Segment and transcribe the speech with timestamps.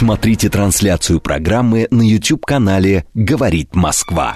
[0.00, 4.34] Смотрите трансляцию программы на YouTube-канале «Говорит Москва».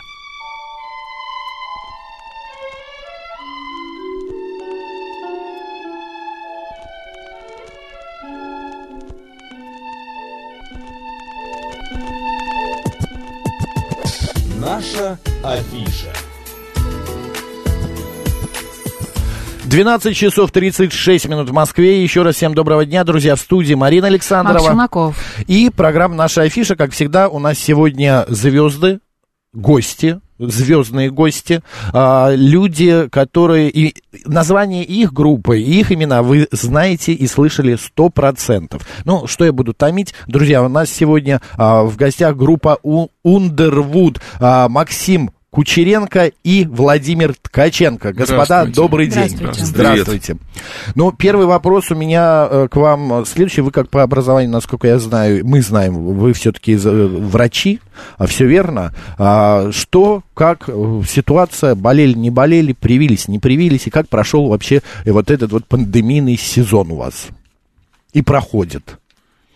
[19.74, 22.00] 12 часов 36 минут в Москве.
[22.00, 24.56] Еще раз всем доброго дня, друзья, в студии Марина Александрова.
[25.48, 29.00] И программа «Наша афиша», как всегда, у нас сегодня звезды,
[29.52, 31.60] гости, звездные гости,
[31.92, 33.68] а, люди, которые...
[33.68, 38.86] И название их группы, и их имена вы знаете и слышали сто процентов.
[39.04, 40.14] Ну, что я буду томить?
[40.28, 44.20] Друзья, у нас сегодня а, в гостях группа Underwood.
[44.38, 48.12] А, Максим Кучеренко и Владимир Ткаченко.
[48.12, 48.74] Господа, Здравствуйте.
[48.74, 49.28] добрый день.
[49.28, 49.64] Здравствуйте.
[49.64, 50.36] Здравствуйте.
[50.96, 53.60] Ну, первый вопрос у меня э, к вам следующий.
[53.60, 57.78] Вы как по образованию, насколько я знаю, мы знаем, вы все-таки врачи,
[58.18, 58.92] а все верно.
[59.16, 64.82] А что, как э, ситуация, болели, не болели, привились, не привились, и как прошел вообще
[65.04, 67.28] э, вот этот вот пандемийный сезон у вас?
[68.12, 68.98] И проходит.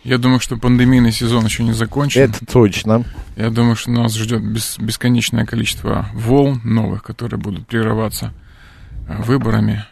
[0.03, 2.21] Я думаю, что пандемийный сезон еще не закончен.
[2.21, 3.03] Это точно.
[3.35, 8.33] Я думаю, что нас ждет бес- бесконечное количество волн новых, которые будут прерываться
[9.07, 9.83] э, выборами.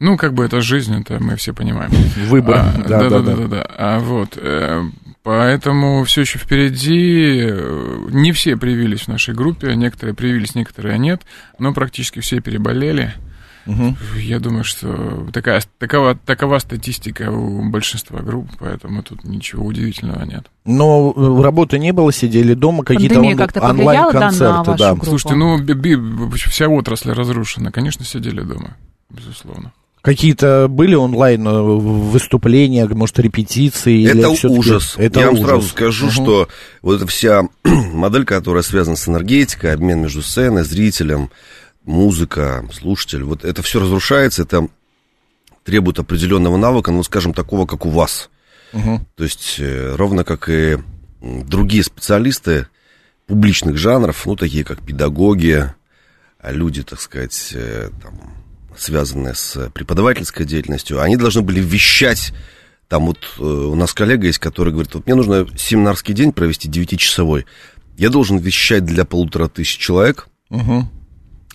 [0.00, 1.90] Ну, как бы это жизнь, это мы все понимаем.
[2.26, 2.56] Выбор.
[2.58, 3.36] А, да, да, да.
[3.36, 3.66] да, да.
[3.78, 4.82] А вот, э,
[5.22, 7.40] поэтому все еще впереди.
[7.44, 11.22] э, Не все привились в нашей группе, некоторые привились, некоторые нет,
[11.58, 13.12] но практически все переболели.
[13.66, 13.96] Мгм.
[14.18, 20.46] Я думаю, что такая, такова, такова статистика у большинства групп, поэтому тут ничего удивительного нет.
[20.64, 23.26] Но э, работы не было, сидели дома, какие-то он-
[23.80, 24.90] онлайн-концерты, да.
[24.90, 25.06] группу?
[25.06, 28.76] Слушайте, ну би- би- вся отрасль разрушена, конечно, сидели дома,
[29.10, 29.72] безусловно.
[30.02, 34.04] Какие-то были онлайн э, выступления, может, репетиции?
[34.04, 34.94] Это ужас.
[34.96, 35.46] Это Я вам ужас.
[35.46, 36.12] сразу скажу, Мгм.
[36.12, 36.48] что
[36.82, 41.30] вот эта вся модель, которая связана с энергетикой, обмен между сценой, зрителем,
[41.84, 44.68] музыка, слушатель, вот это все разрушается, это
[45.64, 48.30] требует определенного навыка, ну, скажем, такого, как у вас.
[48.72, 49.06] Мгм.
[49.16, 50.78] То есть, э, ровно как и
[51.20, 52.68] другие специалисты
[53.26, 55.72] публичных жанров, ну, такие как педагоги,
[56.40, 58.34] а люди, так сказать, э, там,
[58.76, 62.32] связанные с преподавательской деятельностью, они должны были вещать.
[62.88, 66.68] Там вот э, у нас коллега есть, который говорит, вот мне нужно семинарский день провести
[66.68, 67.46] 9-часовой.
[67.96, 70.90] Я должен вещать для полутора тысяч человек, Мгм.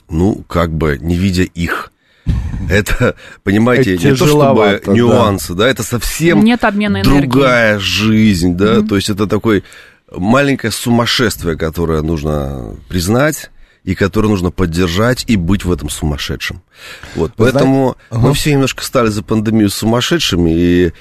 [0.10, 1.92] Ну, как бы не видя их.
[2.70, 4.92] Это, понимаете, Это не то чтобы тяжеловато, да.
[4.94, 7.22] нюансы, да, это совсем Нет обмена энергии.
[7.22, 9.64] другая жизнь, да, то есть это такое
[10.12, 13.50] маленькое сумасшествие, которое нужно признать
[13.88, 16.62] и которое нужно поддержать и быть в этом сумасшедшем.
[17.16, 18.28] Вот, Вы поэтому Ага.
[18.28, 20.94] мы все немножко стали за пандемию сумасшедшими, и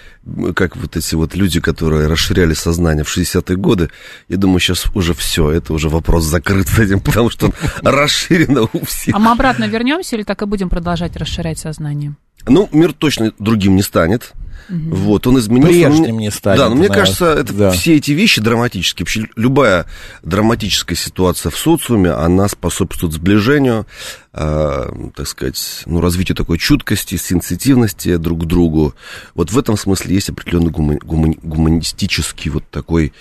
[0.54, 3.90] как вот эти вот люди, которые расширяли сознание в 60-е годы,
[4.28, 7.50] я думаю, сейчас уже все, это уже вопрос закрыт с этим, потому что
[7.82, 9.16] расширено у всех.
[9.16, 12.14] А мы обратно вернемся или так и будем продолжать расширять сознание?
[12.46, 14.32] Ну, мир точно другим не станет.
[14.68, 15.72] Вот, он изменился.
[15.72, 16.94] Прежним не станет, Да, но мне да.
[16.94, 17.70] кажется, это Да.
[17.70, 19.04] все эти вещи драматические.
[19.04, 19.86] Вообще любая
[20.22, 23.86] драматическая ситуация в социуме, она способствует сближению,
[24.36, 28.94] так сказать, ну, развитию такой чуткости, сенситивности друг к другу.
[29.34, 33.12] Вот в этом смысле есть определенный гума- гума- гуманистический вот такой,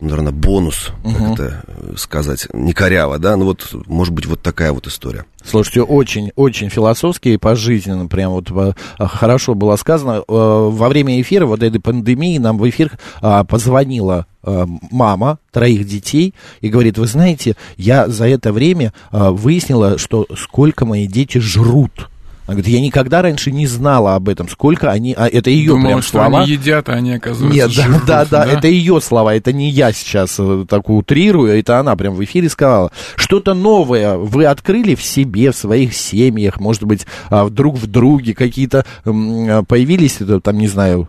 [0.00, 4.72] наверное, бонус, как это э, сказать, не коряво, да, ну вот, может быть, вот такая
[4.72, 5.24] вот история.
[5.44, 10.18] Слушайте, очень, очень философски и пожизненно, прям вот э, хорошо было сказано.
[10.18, 15.86] Э, Во время эфира, вот этой пандемии, нам в эфир а, позвонила э, мама троих
[15.86, 21.38] детей и говорит, вы знаете, я за это время а, выяснила, что сколько мои дети
[21.38, 22.08] жрут.
[22.46, 25.14] Она говорит, я никогда раньше не знала об этом, сколько они...
[25.18, 26.42] А это ее Думала, прям что слова.
[26.42, 29.68] они едят, а они, оказывается, Нет, да, жрут, да, да, это ее слова, это не
[29.68, 32.92] я сейчас э, так утрирую, это она прям в эфире сказала.
[33.16, 38.32] Что-то новое вы открыли в себе, в своих семьях, может быть, а, друг в друге,
[38.32, 41.08] какие-то появились, это, там, не знаю,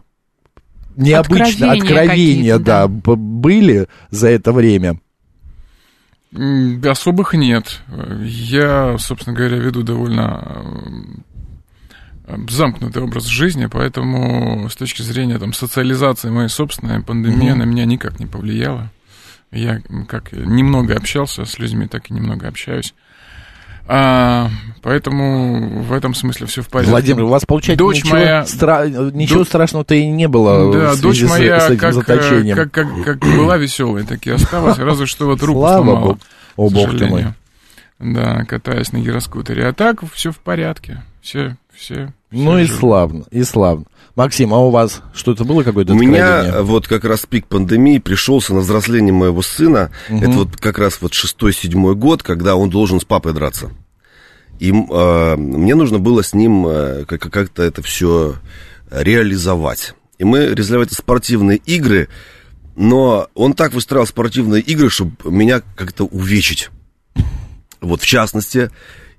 [0.97, 3.16] необычные Откровения откровения, да, да.
[3.16, 5.00] были за это время.
[6.86, 7.81] Особых нет.
[8.21, 11.24] Я, собственно говоря, веду довольно
[12.27, 17.60] э, замкнутый образ жизни, поэтому с точки зрения там, социализации моей собственной, пандемия Мгм.
[17.60, 18.92] на меня никак не повлияла.
[19.51, 22.94] Я как немного общался с людьми, так и немного общаюсь.
[23.89, 24.50] А,
[24.81, 26.92] поэтому в этом смысле все в порядке.
[26.92, 30.92] Владимир, у вас, получается, Дочь ничего, моя- стра- ничего Дочь- страшного-то и не было Да,
[30.94, 32.56] в дочь связи с- моя с, этим как, э, заточением.
[32.57, 36.00] как, как, как была веселой, так и осталась, разве что вот руку Слава сломала.
[36.00, 36.19] богу.
[36.57, 37.25] О, бог ты мой.
[38.00, 39.66] Да, катаясь на гироскутере.
[39.68, 41.04] А так все в порядке.
[41.22, 43.85] Все, все Ну и славно, и славно.
[44.15, 48.53] Максим, а у вас что-то было какое-то У меня вот как раз пик пандемии пришелся
[48.53, 49.91] на взросление моего сына.
[50.09, 53.69] Это вот как раз вот шестой-седьмой год, когда он должен с папой драться.
[54.59, 58.35] И э, мне нужно было с ним э, как- как-то это все
[58.89, 59.94] реализовать.
[60.18, 62.09] И мы реализовали спортивные игры,
[62.75, 66.69] но он так выстраивал спортивные игры, чтобы меня как-то увечить.
[67.81, 68.71] Вот, в частности,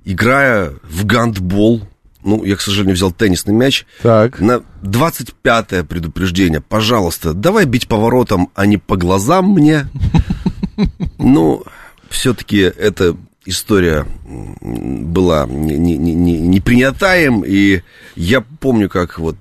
[0.04, 1.82] играя в гандбол,
[2.28, 4.38] ну, я, к сожалению, взял теннисный мяч, Так.
[4.40, 9.86] на 25-е предупреждение, пожалуйста, давай бить поворотом, а не по глазам мне.
[11.18, 11.64] Ну,
[12.08, 14.06] все-таки эта история
[14.60, 17.82] была не, не, не, не- не принята им, и
[18.14, 19.36] я помню, как вот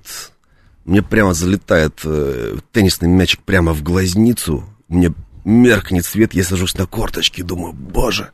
[0.84, 5.12] мне прямо залетает э, теннисный мячик прямо в глазницу, мне
[5.44, 8.30] меркнет свет, я сажусь на корточки, думаю, боже,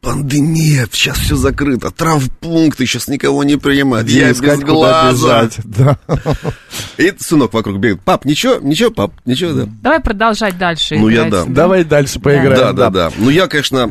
[0.00, 5.42] пандемия, сейчас все закрыто, травмпункты, сейчас никого не принимают, Где я без искать, куда глаза.
[5.44, 5.58] бежать?
[5.64, 5.98] Да.
[6.98, 8.02] И сынок вокруг бегает.
[8.02, 9.68] Пап, ничего, ничего, пап, ничего, да.
[9.82, 11.30] Давай продолжать дальше Ну, я играть.
[11.46, 11.52] да.
[11.52, 12.56] Давай дальше поиграем.
[12.56, 13.12] Да, да, да.
[13.16, 13.90] Ну, я, конечно,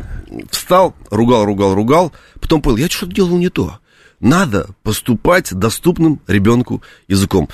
[0.50, 2.12] встал, ругал, ругал, ругал.
[2.40, 3.78] Потом понял, я что-то делал не то.
[4.20, 7.48] Надо поступать доступным ребенку языком.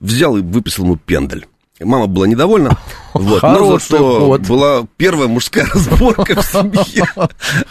[0.00, 1.46] Взял и выписал ему пендель.
[1.80, 2.76] Мама была недовольна,
[3.18, 4.40] вот, но Хороший зато ход.
[4.42, 7.04] была первая мужская разборка в семье.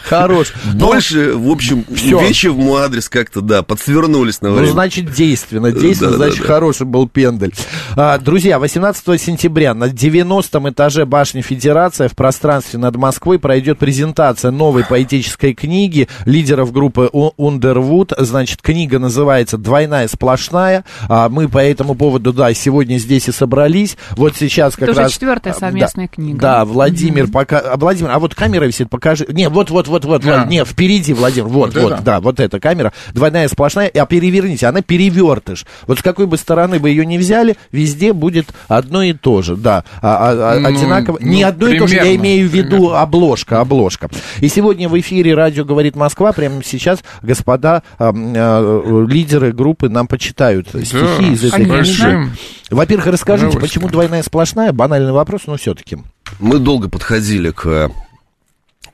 [0.04, 0.52] Хорош.
[0.74, 4.72] Больше, в общем, увечья в мой адрес как-то, да, подсвернулись на Ну, время.
[4.72, 5.72] значит, действенно.
[5.72, 7.54] Действенно, значит, хороший был пендель.
[7.96, 14.50] А, друзья, 18 сентября на 90-м этаже башни Федерация в пространстве над Москвой пройдет презентация
[14.50, 18.14] новой поэтической книги лидеров группы Underwood.
[18.18, 20.84] Значит, книга называется «Двойная сплошная».
[21.08, 23.96] А, мы по этому поводу, да, сегодня здесь и собрались.
[24.12, 25.12] Вот сейчас как раз...
[25.38, 26.38] четвертая а, совместная да, книга.
[26.38, 27.58] Да, Владимир пока...
[27.58, 29.26] а, Владимир, а вот камера висит, покажи.
[29.28, 30.44] Не, вот, вот, вот, вот, Да.
[30.44, 34.82] Не, впереди, Владимир, вот, Вот вот, да, вот эта камера, двойная сплошная, а переверните, она
[34.82, 35.66] перевертыш.
[35.86, 39.56] Вот с какой бы стороны бы ее не взяли, везде будет одно и то же,
[39.56, 41.18] да, а- а- а- Ну, одинаково.
[41.20, 43.00] ну, не одно и то же, я примерно, имею в виду примерно.
[43.00, 44.10] обложка, обложка.
[44.40, 50.06] И сегодня в эфире радио говорит Москва, прямо сейчас господа м, а, лидеры группы нам
[50.06, 52.30] почитают стихи из этой конечно.
[52.70, 54.72] Во-первых, расскажите, почему двойная сплошная?
[54.72, 55.98] Банальный вопрос, но все-таки.
[56.38, 57.90] Мы долго подходили к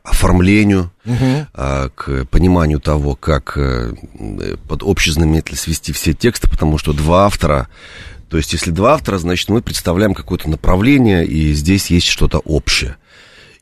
[0.02, 0.90] оформлению,
[1.54, 3.94] а, к пониманию того, как э,
[4.68, 7.68] под общий знаменатель свести все тексты, потому что два автора,
[8.28, 12.96] то есть если два автора, значит мы представляем какое-то направление, и здесь есть что-то общее.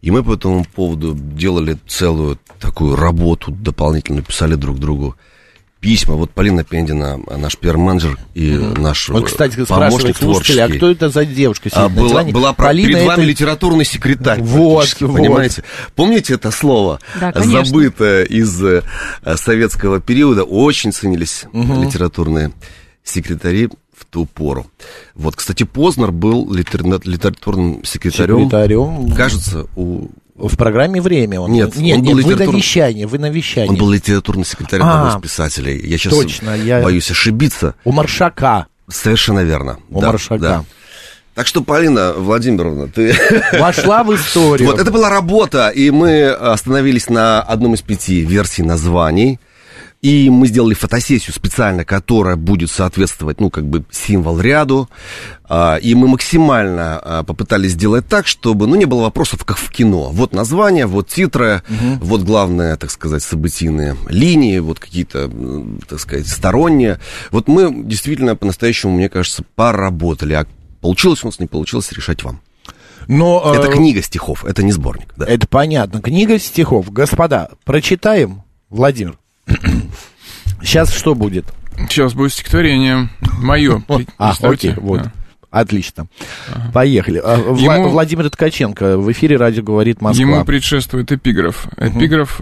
[0.01, 5.17] И мы по этому поводу делали целую такую работу дополнительно, писали друг другу
[5.83, 6.15] письма.
[6.15, 10.79] Вот Полина Пендина, наш пиар-менеджер и наш Вот, кстати, э, спрашивают помощник слушатели, а творческий.
[10.79, 14.41] кто это за девушка А, была, была Полина перед вами это- литературный секретарь.
[14.41, 15.13] Вот, вот.
[15.13, 15.65] Понимаете?
[15.97, 17.01] Помните это слово?
[17.21, 17.65] Да, конечно.
[17.65, 18.83] Забытое из э,
[19.37, 20.45] советского периода.
[20.45, 22.53] Очень ценились литературные
[23.05, 24.67] секретари в ту пору.
[25.15, 28.39] Вот, кстати, Познер был литер- литературным секретарем.
[28.45, 29.11] Секретарем.
[29.17, 30.09] Кажется, у...
[30.35, 31.53] В программе «Время» он.
[31.53, 33.69] Нет, нет, он нет, был вы на вещании, вы на вещании.
[33.69, 35.79] он был литературным секретарем А, одного из писателей.
[35.87, 37.75] Я сейчас точно, я- боюсь ошибиться.
[37.85, 38.67] У Маршака.
[38.89, 39.79] Совершенно верно.
[39.91, 40.39] У Да, Маршака.
[40.39, 40.65] да.
[41.35, 43.15] Так что, Полина Владимировна, ты...
[43.59, 44.71] Вошла в историю.
[44.71, 49.39] Вот это была работа, и мы остановились на одном из пяти версий названий.
[50.03, 54.89] И мы сделали фотосессию специально, которая будет соответствовать, ну, как бы символ ряду.
[55.45, 59.71] А, И мы максимально а, попытались сделать так, чтобы, ну, не было вопросов, как в
[59.71, 60.11] кино.
[60.11, 61.63] Вот название, вот титры,
[62.01, 65.31] вот главные, так сказать, событийные линии, вот какие-то,
[65.89, 66.99] так сказать, сторонние.
[67.31, 70.33] Вот мы действительно по-настоящему, мне кажется, поработали.
[70.33, 70.47] А
[70.81, 72.41] получилось у нас, не получилось, решать вам.
[73.07, 75.15] Но, э, Это книга стихов, это не сборник.
[75.17, 75.27] Да.
[75.27, 76.03] Это понятно.
[76.03, 76.93] Книга стихов.
[76.93, 79.17] Господа, прочитаем, Владимир.
[80.63, 81.47] Сейчас что будет?
[81.89, 83.09] Сейчас будет стихотворение
[83.39, 83.83] мое.
[84.19, 85.03] А, окей, вот.
[85.03, 85.13] да.
[85.51, 86.07] Отлично.
[86.73, 87.21] Поехали.
[87.23, 90.23] А, Вла- Ему- Владимир Ткаченко в эфире радио говорит Москва.
[90.25, 91.67] Ему предшествует эпиграф.
[91.77, 92.41] Эпиграф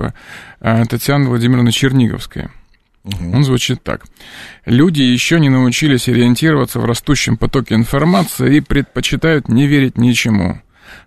[0.61, 2.49] э, Татьяны Владимировны Черниговской.
[3.33, 4.05] Он звучит так.
[4.67, 10.61] Люди еще не научились ориентироваться в растущем потоке информации и предпочитают не верить ничему.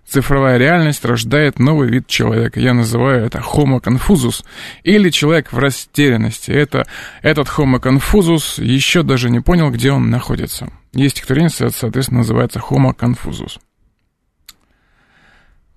[0.06, 2.60] Цифровая реальность рождает новый вид человека.
[2.60, 4.44] Я называю это homo confusus,
[4.82, 6.50] или человек в растерянности.
[6.50, 6.86] Это,
[7.22, 10.70] этот homo confusus еще даже не понял, где он находится.
[10.92, 13.58] Есть стихотворение, соответственно, называется homo confusus.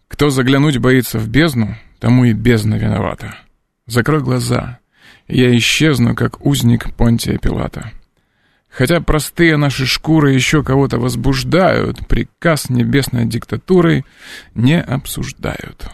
[0.07, 3.35] Кто заглянуть боится в бездну, тому и бездна виновата.
[3.85, 4.79] Закрой глаза,
[5.27, 7.91] я исчезну, как узник Понтия Пилата.
[8.77, 14.05] Хотя простые наши шкуры еще кого-то возбуждают, приказ небесной диктатуры
[14.53, 15.89] не обсуждают.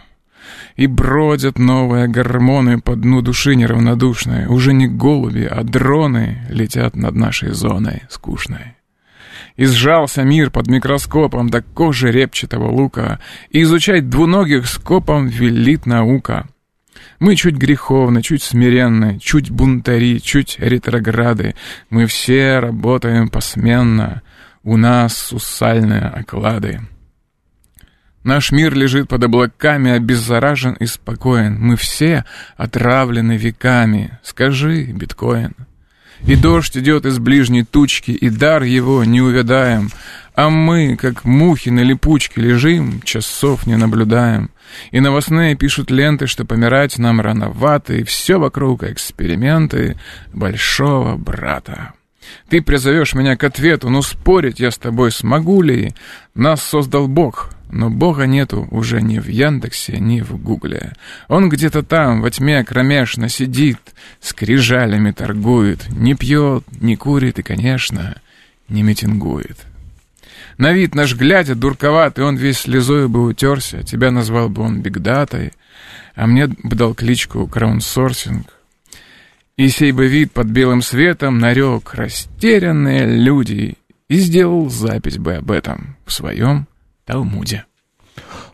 [0.76, 4.48] И бродят новые гормоны по дну души неравнодушной.
[4.48, 8.76] Уже не голуби, а дроны летят над нашей зоной скучной.
[9.56, 16.48] И сжался мир под микроскопом до кожи репчатого лука, и изучать двуногих скопом велит наука.
[17.24, 21.54] Мы чуть греховны, чуть смиренны, чуть бунтари, чуть ретрограды.
[21.88, 24.20] Мы все работаем посменно,
[24.62, 26.82] у нас сусальные оклады.
[28.24, 31.56] Наш мир лежит под облаками, обеззаражен и спокоен.
[31.58, 32.26] Мы все
[32.58, 34.18] отравлены веками.
[34.22, 35.54] Скажи, биткоин.
[36.26, 39.90] И дождь идет из ближней тучки, и дар его не увядаем.
[40.34, 44.50] А мы, как мухи на липучке, лежим, часов не наблюдаем.
[44.90, 49.98] И новостные пишут ленты, что помирать нам рановато, и все вокруг эксперименты
[50.32, 51.92] большого брата.
[52.48, 55.94] Ты призовешь меня к ответу, но спорить я с тобой смогу ли?
[56.34, 60.92] Нас создал Бог, но Бога нету уже ни в Яндексе, ни в Гугле.
[61.28, 63.78] Он где-то там, во тьме кромешно сидит,
[64.20, 68.16] скрижалями торгует, не пьет, не курит и, конечно,
[68.68, 69.58] не митингует.
[70.58, 75.52] На вид наш глядя дурковатый, он весь слезою бы утерся, тебя назвал бы он бигдатой,
[76.14, 78.46] а мне бы дал кличку краунсорсинг.
[79.56, 83.76] И сей бы вид под белым светом нарек растерянные люди
[84.08, 86.66] и сделал запись бы об этом в своем
[87.04, 87.64] Талмуде.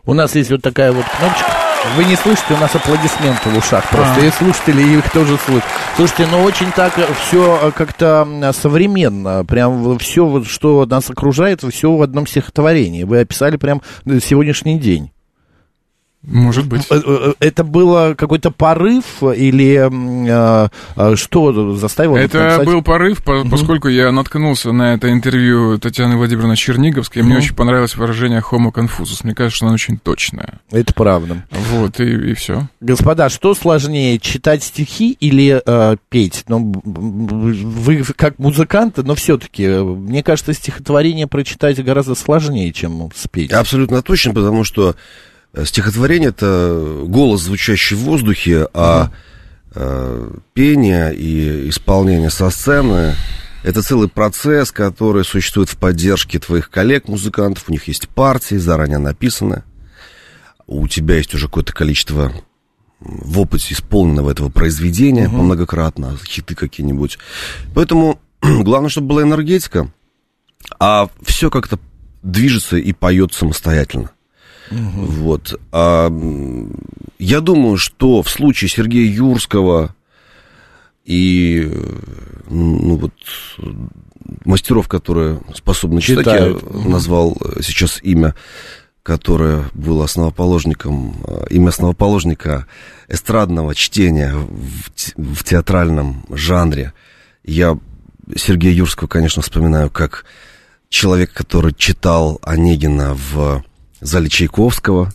[0.05, 1.60] У нас есть вот такая вот кнопочка.
[1.95, 4.21] Вы не слышите, у нас аплодисменты в ушах просто.
[4.21, 4.25] А.
[4.25, 5.67] И слушатели их тоже слышат.
[5.95, 6.93] Слушайте, ну очень так
[7.25, 9.43] все как-то м, современно.
[9.43, 13.03] Прям все, вот, что нас окружает, все в одном стихотворении.
[13.03, 15.11] Вы описали прям э, сегодняшний день.
[16.23, 16.85] Может быть.
[16.91, 22.65] Э, э, Это было какой-то порыв или э, э, что заставило Это написать?
[22.67, 27.55] был порыв, по- поскольку я наткнулся на это интервью Татьяны Владимировны Черниговской, и мне очень
[27.55, 29.21] понравилось выражение «homo confusus».
[29.23, 30.59] Мне кажется, что оно очень точное.
[30.71, 31.43] Это правда.
[31.71, 32.67] Вот, и, и все.
[32.81, 36.43] Господа, что сложнее, читать стихи или э, петь?
[36.47, 43.51] Ну, вы как музыканты, но все-таки, мне кажется, стихотворение прочитать гораздо сложнее, чем спеть.
[43.51, 44.93] Абсолютно точно, потому что э,
[45.63, 49.11] стихотворение это голос, звучащий в воздухе, а
[49.75, 53.15] э, пение и исполнение со сцены
[53.63, 57.65] это целый процесс, который существует в поддержке твоих коллег-музыкантов.
[57.67, 59.63] У них есть партии, заранее написаны.
[60.65, 62.33] У тебя есть уже какое-то количество
[62.99, 67.19] в опыте исполненного этого произведения многократно, хиты какие-нибудь.
[67.75, 69.91] Поэтому главное, чтобы была энергетика,
[70.79, 71.79] а все как-то
[72.23, 74.11] движется и поет самостоятельно.
[74.71, 75.59] Вот.
[75.71, 76.11] А,
[77.19, 79.95] я думаю, что в случае Сергея Юрского
[81.03, 81.69] и
[82.49, 83.13] ну, вот,
[84.45, 86.63] мастеров, которые способны читать, Читают.
[86.63, 88.35] я назвал сейчас имя,
[89.03, 92.67] которое было основоположником, э, имя основоположника
[93.07, 96.93] эстрадного чтения в, в театральном жанре.
[97.43, 97.77] Я
[98.35, 100.25] Сергея Юрского, конечно, вспоминаю как
[100.89, 103.63] человек, который читал Онегина в
[104.01, 105.11] зале Чайковского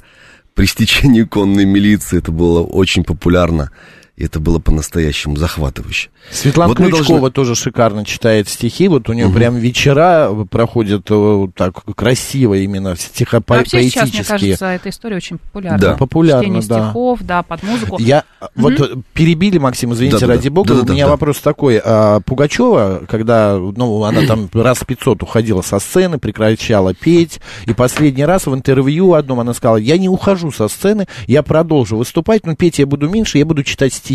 [0.55, 2.19] при стечении конной милиции.
[2.19, 3.71] Это было очень популярно,
[4.17, 6.09] и это было по-настоящему захватывающе.
[6.31, 8.89] Светлана Вот Ключкова должны- тоже шикарно читает стихи.
[8.89, 14.25] Вот у нее прям вечера проходят э, так красиво именно Ну, Вообще сейчас, мне стихопоэтические.
[14.25, 15.79] кажется, эта история очень популярна.
[15.79, 15.97] Да.
[15.97, 16.87] Популярна, Чтение да.
[16.87, 17.97] стихов, да, под музыку.
[18.01, 20.33] Я э, вот э, перебили, Максим, извините, Да-да-да.
[20.33, 20.69] ради бога.
[20.71, 21.11] Да-да-да, у меня да.
[21.11, 21.79] вопрос такой.
[21.85, 28.25] А, Пугачева, когда ну, она там раз 500 уходила со сцены, прекращала петь, и последний
[28.25, 32.57] раз в интервью одном она сказала, я не ухожу со сцены, я продолжу выступать, но
[32.57, 34.06] петь я буду меньше, я буду читать стихи.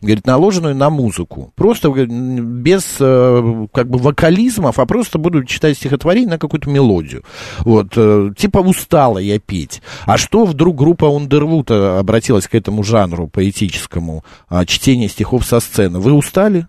[0.00, 1.52] Говорит, наложенную на музыку.
[1.54, 7.24] Просто говорит, без э, как бы вокализмов, а просто буду читать стихотворение на какую-то мелодию.
[7.60, 9.82] Вот, э, типа устала я петь.
[10.04, 15.98] А что вдруг группа э, обратилась к этому жанру поэтическому, а, чтение стихов со сцены?
[15.98, 16.66] Вы устали,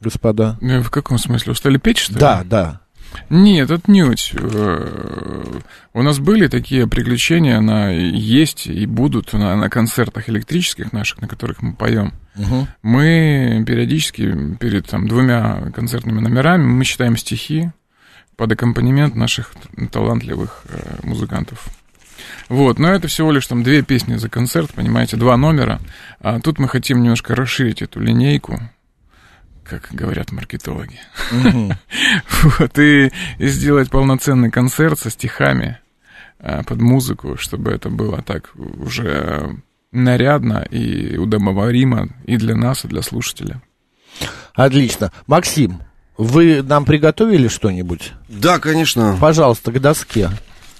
[0.00, 0.58] господа?
[0.60, 1.52] Э, В каком смысле?
[1.52, 2.20] Устали петь, что ли?
[2.20, 2.80] Да, да.
[3.28, 4.32] Нет, отнюдь.
[4.34, 5.60] Э,
[5.92, 11.28] У нас были такие приключения, на есть и будут на, на концертах электрических наших, на
[11.28, 12.12] которых мы поем.
[12.34, 12.68] Мгм.
[12.82, 17.70] Мы периодически перед там, двумя концертными номерами мы читаем стихи
[18.36, 19.54] под аккомпанемент наших
[19.90, 21.68] талантливых э, музыкантов.
[22.48, 25.80] Вот, но это всего лишь там две песни за концерт, понимаете, два номера.
[26.20, 28.60] А тут мы хотим немножко расширить эту линейку,
[29.68, 31.00] как говорят маркетологи.
[32.42, 35.78] Вот, и, и сделать полноценный концерт со стихами
[36.38, 39.56] а, под музыку, чтобы это было так уже
[39.92, 43.62] нарядно и удобоваримо и для нас, и для слушателя.
[44.54, 45.12] Отлично.
[45.26, 45.82] Максим,
[46.16, 48.12] вы нам приготовили что-нибудь?
[48.28, 49.16] Да, конечно.
[49.20, 50.30] Пожалуйста, к доске.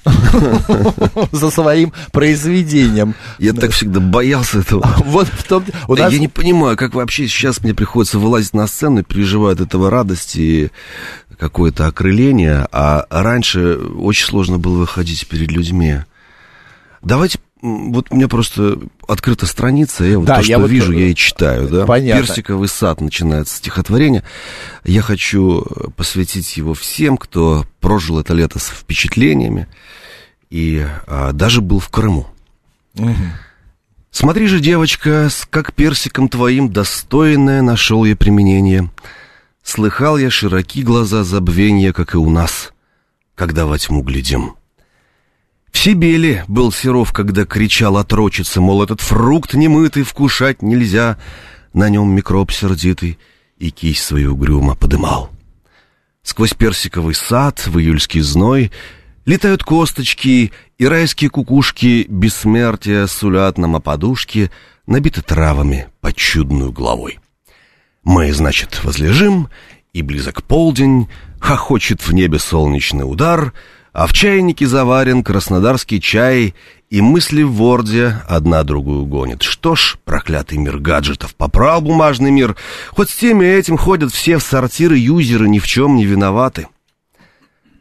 [1.33, 3.15] за своим произведением.
[3.39, 4.87] Я так всегда боялся этого.
[5.07, 5.65] Вот в том...
[5.89, 9.55] у нас- Я не понимаю, как вообще сейчас мне приходится вылазить на сцену и переживаю
[9.55, 10.71] от этого радости
[11.39, 15.99] какое-то окрыление, а раньше очень сложно было выходить перед людьми.
[17.03, 20.93] Давайте, вот у меня просто открыта страница, я вот Да, то, я что вот, вижу,
[20.93, 21.87] э, я и читаю, да.
[21.87, 22.27] понятно.
[22.27, 24.25] Персиковый сад начинается стихотворение.
[24.85, 29.69] Я хочу э, посвятить его всем, кто прожил это лето с впечатлениями
[30.51, 32.27] и а, даже был в Крыму.
[34.11, 38.91] Смотри же, девочка, как персиком твоим достойное нашел я применение.
[39.63, 42.73] Слыхал я широки глаза забвения, как и у нас,
[43.35, 44.55] когда во тьму глядим.
[45.71, 51.19] В Сибели был Серов, когда кричал отрочица, мол, этот фрукт немытый вкушать нельзя,
[51.75, 53.19] на нем микроб сердитый,
[53.59, 55.31] и кисть свою угрюмо подымал.
[56.23, 58.73] Сквозь персиковый сад в июльский зной
[59.27, 64.53] Летают косточки, и райские кукушки Бессмертия сулят нам о подушке,
[64.87, 67.19] Набиты травами под чудную головой.
[68.05, 69.49] Мы, значит, возлежим,
[69.93, 71.09] и близок полдень,
[71.41, 73.53] Хохочет в небе солнечный удар,
[73.93, 76.55] А в чайнике заварен краснодарский чай,
[76.89, 79.43] И мысли в ворде одна другую гонит.
[79.43, 82.55] Что ж, проклятый мир гаджетов, попрал бумажный мир,
[82.91, 86.69] Хоть с теми этим ходят все в сортиры юзеры, Ни в чем не виноваты.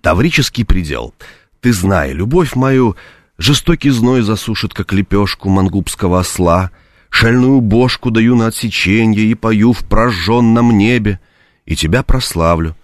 [0.05, 1.15] Таврический предел.
[1.61, 2.95] Ты знай, любовь мою,
[3.39, 6.69] жестокий зной засушит, как лепешку мангубского осла.
[7.09, 11.19] Шальную бошку даю на отсеченье и пою в прожженном небе.
[11.65, 12.75] И тебя прославлю.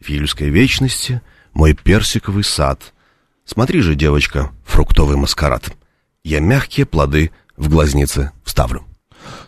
[0.00, 1.20] В июльской вечности
[1.52, 2.94] мой персиковый сад.
[3.44, 5.76] Смотри же, девочка, фруктовый маскарад.
[6.24, 8.86] Я мягкие плоды в глазницы вставлю.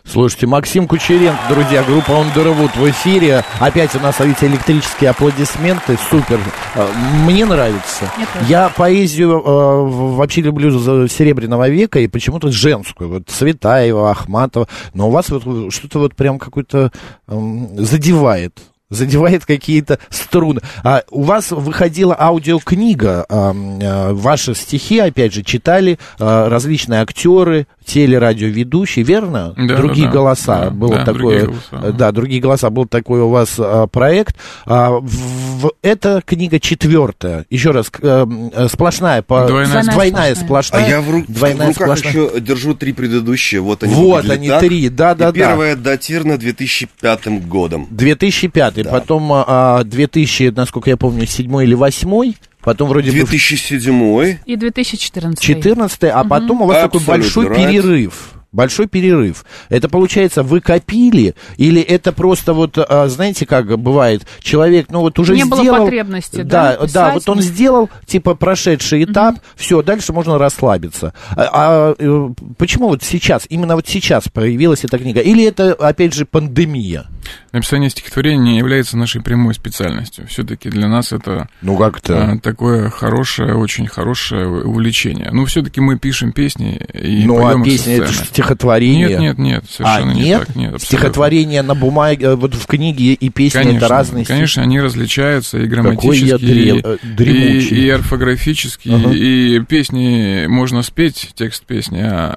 [0.05, 3.43] Слушайте, Максим Кучеренко, друзья, группа Underwood в эфире.
[3.59, 5.97] Опять у нас эти электрические аплодисменты.
[6.09, 6.39] Супер.
[6.75, 6.87] Э,
[7.25, 8.11] Мне нравится.
[8.47, 10.71] Я поэзию э, вообще люблю
[11.07, 13.09] Серебряного века и почему-то женскую.
[13.09, 14.67] Вот Цветаева, Ахматова.
[14.93, 16.91] Но у вас вот что-то вот прям какой-то
[17.27, 18.59] эм, задевает.
[18.89, 20.61] Задевает какие-то струны.
[20.83, 23.25] А у вас выходила аудиокнига.
[23.27, 29.53] ам, э, ваши стихи, опять же, читали э, различные актеры, телерадиоведущие, верно?
[29.57, 30.17] Да, Другие да, да.
[30.19, 30.59] голоса.
[30.65, 31.13] Да, Было да, такое.
[31.39, 31.87] другие голоса.
[31.87, 32.69] э, Да, другие голоса.
[32.69, 34.35] Был такой у вас а, проект.
[34.65, 37.45] А, в- в- эта книга четвертая.
[37.49, 40.31] Еще раз, к- м, сплошная, по, Двойная двойная сплошная.
[40.31, 40.89] А сплошная.
[40.89, 42.25] я в, ру- двойная в руках сплошная.
[42.27, 43.61] еще держу три предыдущие.
[43.61, 43.93] Вот они.
[43.93, 44.59] Вот они, так.
[44.61, 45.29] три, да-да-да.
[45.29, 47.87] И первая датирована 2005 годом.
[47.89, 54.55] 2005, потом а, 2000, насколько я помню, 7 или 8, потом вроде бы 2007 И
[54.55, 55.43] 2014.
[55.43, 57.55] 14, а потом у вас такой Абсолютно большой right.
[57.55, 58.33] перерыв.
[58.53, 59.45] Большой перерыв.
[59.69, 65.17] Это получается, вы копили, или это просто вот, а, знаете, как бывает, человек, ну вот
[65.17, 65.85] уже Не было сделал...
[65.85, 66.77] потребности, да?
[66.77, 67.13] да, Да, писать?
[67.15, 71.15] вот он сделал, типа, прошедший этап, все, дальше можно расслабиться.
[71.31, 75.19] А, а, э, почему вот сейчас, именно вот сейчас появилась эта книга?
[75.19, 77.07] Или это, опять же, пандемия?
[77.51, 80.25] Написание стихотворения не является нашей прямой специальностью.
[80.27, 82.31] Все-таки для нас это Ну, как-то...
[82.31, 85.29] а, такое хорошее, очень хорошее увлечение.
[85.31, 89.07] Ну, все-таки мы пишем песни и Ну, а песня это же стихотворение.
[89.09, 90.39] Нет, нет, нет, совершенно а, не нет?
[90.47, 90.55] так.
[90.55, 90.85] Нет, абсолютно.
[90.97, 95.59] Стихотворение на бумаге, э, вот в книге и песни Конечно, это разные конечно, они различаются
[95.59, 97.85] и грамматически, дрел- э, и, дремучий.
[97.85, 99.11] и орфографически, Ага.
[99.13, 102.35] и песни можно спеть, текст песни, а,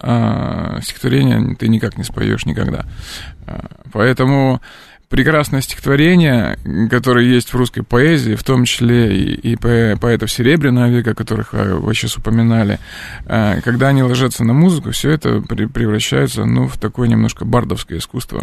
[0.77, 2.85] а стихотворение ты никак не споешь никогда.
[3.97, 4.61] Поэтому
[5.09, 6.59] прекрасное стихотворение,
[6.91, 11.55] которое есть в русской поэзии, в том числе и, и по- поэтов Серебряного века, которых
[11.55, 12.79] а, вы сейчас упоминали,
[13.25, 17.99] а, когда они ложатся на музыку, все это пре- превращается ну, в такое немножко бардовское
[18.01, 18.43] искусство.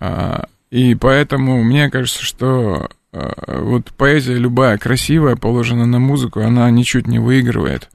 [0.00, 6.68] А, И поэтому мне кажется, что а, вот поэзия любая красивая, положена на музыку, она
[6.70, 7.88] ничуть не выигрывает.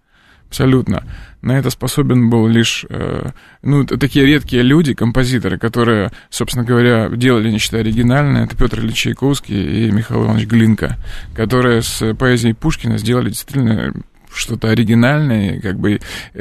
[0.50, 1.04] Абсолютно.
[1.42, 3.30] На это способен был лишь, э,
[3.62, 8.46] ну, такие редкие люди, композиторы, которые, собственно говоря, делали нечто оригинальное.
[8.46, 10.98] Это Петр Ильич Чайковский и Михаил Иванович Глинка,
[11.36, 13.94] которые с поэзией Пушкина сделали действительно
[14.34, 16.00] что-то оригинальное, как бы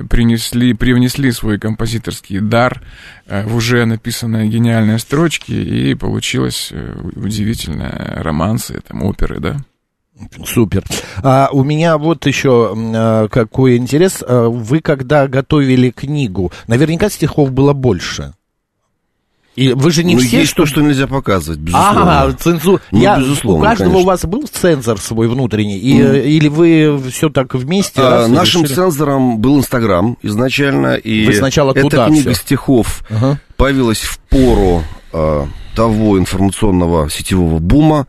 [0.09, 2.83] принесли, привнесли свой композиторский дар
[3.27, 9.59] э, в уже написанные гениальные строчки, и получилось э, удивительное романсы, там, оперы, да.
[10.44, 10.85] Супер.
[11.22, 14.22] А, у меня вот еще а, какой интерес.
[14.26, 18.35] А, Вы когда готовили книгу, наверняка стихов было больше.
[19.57, 20.62] И вы же не ну, все, есть что...
[20.62, 22.22] то, что нельзя показывать, безусловно.
[22.22, 22.81] Ага, цензура.
[22.92, 24.04] Ну, Я, безусловно, у каждого конечно.
[24.04, 25.78] у вас был цензор свой внутренний?
[25.78, 28.00] И, э, Или вы все так вместе?
[28.00, 28.76] А, нашим решили?
[28.76, 32.40] цензором был Инстаграм изначально, и Вы сначала эта куда книга всё?
[32.40, 33.40] стихов Ага.
[33.57, 38.07] появилась в пору а, того информационного сетевого бума,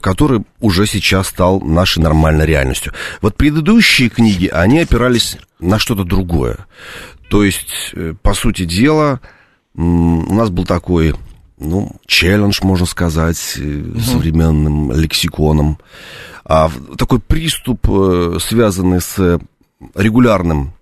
[0.00, 2.92] который уже сейчас стал нашей нормальной реальностью.
[3.20, 6.66] Вот предыдущие книги, они опирались на что-то другое.
[7.30, 9.20] То есть, э, по сути дела,
[9.74, 11.14] у нас был такой,
[11.58, 15.78] ну, челлендж, можно сказать, э, современным лексиконом.
[16.44, 19.40] А такой приступ, э, связанный с
[19.94, 20.72] регулярным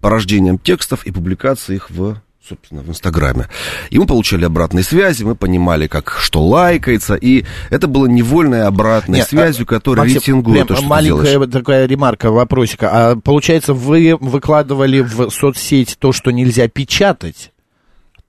[0.00, 2.16] порождением текстов и публикацией их в
[2.48, 3.48] собственно, в Инстаграме.
[3.90, 9.18] И мы получали обратные связи, мы понимали, как что лайкается, и это было невольной обратной
[9.18, 12.90] Нет, связью, которая Максим, рейтингует прям то, что маленькая такая ремарка, вопросика.
[12.92, 17.52] А получается, вы выкладывали в соцсеть то, что нельзя печатать?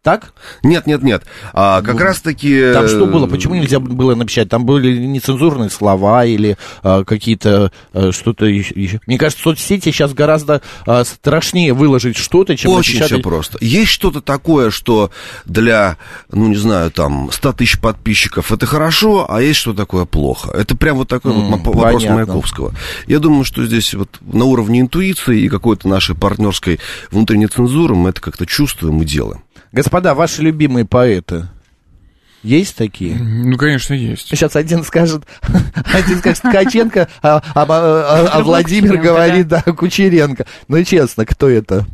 [0.03, 0.33] Так?
[0.63, 1.23] Нет, нет, нет.
[1.53, 2.59] А, как раз-таки...
[2.69, 3.27] Ну, Там что было?
[3.27, 4.49] э, Почему нельзя было напечатать?
[4.49, 10.63] Там были нецензурные слова или а, какие-то а, что-то еще, Мне кажется, соцсети сейчас гораздо
[10.87, 13.23] а, страшнее выложить что-то, чем Очень все напечатать.
[13.23, 13.57] просто.
[13.61, 15.11] Есть что-то такое, что
[15.45, 15.97] для,
[16.31, 20.49] ну, не знаю, там, 100 тысяч подписчиков это хорошо, а есть что такое плохо.
[20.51, 22.15] Это прям вот такой вот М, моп- вопрос понятно.
[22.15, 22.73] Маяковского.
[23.05, 26.79] Я думаю, что здесь вот на уровне интуиции и какой-то нашей партнерской
[27.11, 29.43] внутренней цензуры мы это как-то чувствуем и делаем.
[29.71, 31.47] Господа, ваши любимые поэты
[32.43, 33.15] есть такие?
[33.15, 34.27] Ну, конечно, есть.
[34.27, 35.25] Сейчас один скажет,
[35.93, 40.45] один скажет Ткаченко, а, а- а- а Владимир говорит, да, Кучеренко.
[40.67, 41.85] Ну, честно, кто это?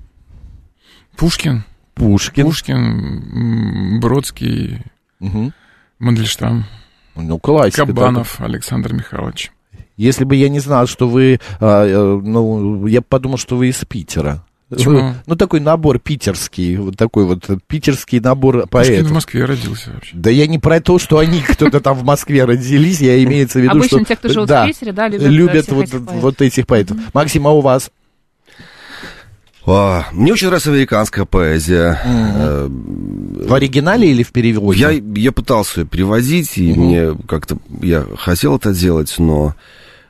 [1.17, 1.63] Пушкин,
[1.95, 2.45] Пушкин.
[2.45, 4.81] Пушкин, Бродский,
[5.19, 5.53] Мгм.
[5.99, 6.65] Мандельштам,
[7.15, 7.85] Ну, классика.
[7.87, 9.51] Кабанов Александр Михайлович.
[9.97, 13.69] Если бы я не знал, что вы, а, э, ну, я бы подумал, что вы
[13.69, 14.45] из Питера.
[14.69, 15.13] Почему?
[15.25, 19.11] Ну, такой набор питерский, вот такой вот питерский набор Пушкин в поэтов.
[19.11, 20.11] Москве родился вообще.
[20.13, 23.61] Да я не про то, что они кто-то там в Москве родились, я имеется в
[23.61, 24.07] виду, Обычно что...
[24.07, 26.21] те, кто живут да, в Питере, да, любят, любят вот, этих поэтов.
[26.21, 26.97] вот этих поэтов.
[27.13, 27.91] Максим, а у вас?
[29.65, 31.99] А, Мне очень нравится американская поэзия.
[32.05, 34.79] Э, В оригинале или в переводе?
[34.79, 37.57] Я, я пытался ее переводить, и мне как-то...
[37.81, 39.55] Я хотел это делать, но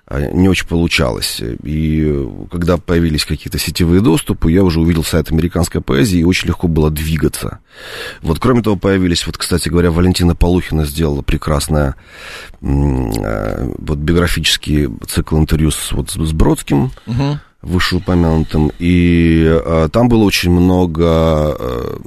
[0.10, 1.42] не очень получалось.
[1.64, 6.68] И когда появились какие-то сетевые доступы, я уже увидел сайт американской поэзии, и очень легко
[6.68, 7.60] было двигаться.
[8.22, 11.96] Вот, кроме того, появились, вот, кстати говоря, Валентина Полухина сделала прекрасное
[12.62, 17.40] э, вот, биографический цикл интервью с, вот, с Бродским, Мгм.
[17.62, 21.98] вышеупомянутым, и э, там было очень много э,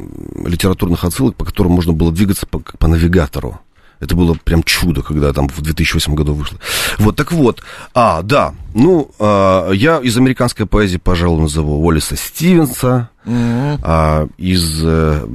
[0.46, 3.60] литературных отсылок, по которым можно было двигаться по, по навигатору.
[4.00, 6.58] Это было прям чудо, когда там в 2008 году вышло.
[6.98, 7.62] Вот, так вот.
[7.94, 8.54] А, да.
[8.74, 13.10] Ну, э, я из американской поэзии, пожалуй, назову Уоллиса Стивенса.
[13.24, 13.78] Мгм.
[13.82, 15.26] А из э,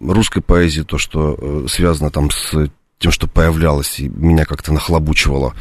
[0.00, 5.54] русской поэзии то, что э, связано там с тем, что появлялось и меня как-то нахлобучивало,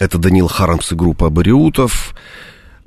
[0.00, 2.14] это Данил Харамс и группа Абариутов.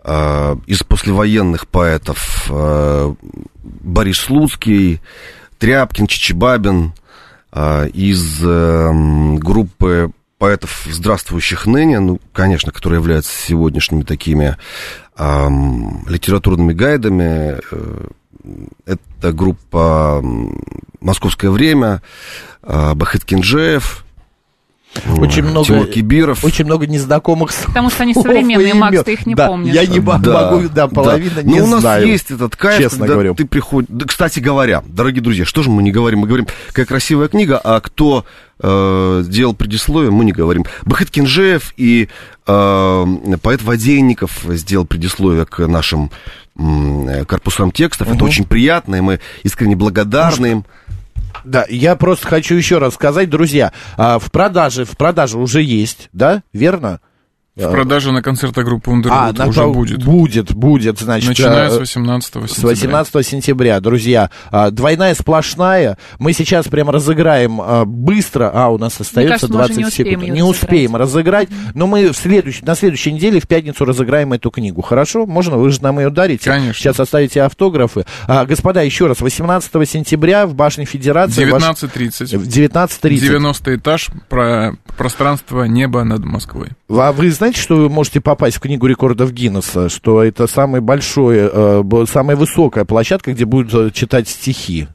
[0.03, 3.15] А, из послевоенных поэтов э,
[3.63, 5.01] Борис Слуцкий,
[5.57, 6.93] Тряпкин, Чичибабин.
[7.57, 14.57] А, из э, м, группы поэтов здравствующих ныне, ну, конечно, которые являются сегодняшними такими
[15.17, 17.61] литературными гайдами.
[17.71, 18.07] Э,
[18.85, 20.21] Это группа
[20.99, 22.03] «Московское время»,
[22.61, 24.04] а, Бахет Кинжеев,
[25.17, 26.43] Очень много- Тимур Кибиров.
[26.43, 27.67] Очень много незнакомых слов.
[27.67, 29.03] Потому что они современные, Макс, имен.
[29.03, 29.73] ты их не Да, помнишь.
[29.73, 31.43] Я не Да, могу, да, половина да.
[31.43, 32.07] не Но у нас знаю.
[32.07, 33.35] есть этот кайф, честно когда говорю.
[33.35, 33.87] ты приходишь...
[33.89, 36.19] Да, кстати говоря, дорогие друзья, что же мы не говорим?
[36.19, 38.25] Мы говорим, какая красивая книга, а кто
[38.59, 40.65] э, делал предисловие, мы не говорим.
[40.85, 42.07] Бахет Кинжеев и
[42.47, 43.05] э,
[43.41, 46.09] поэт Водейников сделал предисловие к нашим
[46.57, 48.07] э, корпусам текстов.
[48.07, 48.25] Это Мгм.
[48.25, 50.65] очень приятно, и мы искренне благодарны им.
[51.45, 56.09] Да, я просто хочу еще раз сказать, друзья, а, в продаже, в продаже уже есть,
[56.11, 57.01] да, верно?
[57.55, 60.03] В продаже на концертах группы А, Underwood на- уже по- будет.
[60.03, 61.29] Будет, будет, значит.
[61.29, 62.69] Начиная с э, 18 С сентября.
[62.69, 65.97] 18 сентября, друзья, а, двойная сплошная.
[66.19, 68.51] Мы сейчас прям разыграем а, быстро.
[68.53, 70.35] А, у нас остается кажется, мы уже 20 не успеем секунд.
[70.35, 74.81] Не успеем разыграть, но мы в следующей, на следующей неделе в пятницу разыграем эту книгу.
[74.81, 75.25] Хорошо?
[75.25, 75.55] Можно?
[75.55, 76.49] Вы же нам ее дарите.
[76.49, 76.73] Конечно.
[76.73, 78.05] Сейчас оставите автографы.
[78.27, 81.45] А, господа, еще раз, 18 сентября в Башне Федерации.
[81.45, 82.35] ваш- 19.30.
[82.37, 83.21] В 19.30.
[83.21, 86.71] 90 этаж, про пространство неба над Москвой.
[86.89, 91.37] А вы знаете, что вы можете попасть в книгу рекордов Гиннесса, что это самый большой,
[91.51, 94.87] э, самая высокая площадка, где будут э, читать стихи.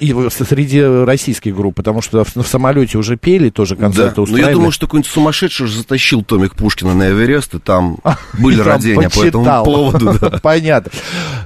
[0.00, 3.80] И среди российских групп, потому что в, в самолете уже пели, тоже Да.
[3.86, 4.50] концерты Но устраивали.
[4.50, 7.96] я думаю, что какой-нибудь сумасшедший уже затащил томик Пушкина на Эверест, и там
[8.38, 9.64] были Там родения по этому почитал.
[9.64, 10.18] поводу.
[10.20, 10.28] да.
[10.42, 10.92] Понятно.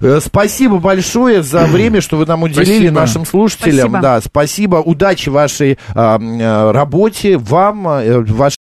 [0.01, 2.95] Э, Спасибо большое за время, что вы нам уделили, Спасибо.
[3.01, 3.91] нашим слушателям.
[3.91, 4.01] Спасибо.
[4.03, 4.77] Да, спасибо.
[4.79, 8.55] Удачи вашей э, работе, вам, э, вашей